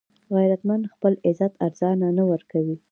[0.35, 2.75] غیرتمند خپل عزت ارزانه نه ورکوي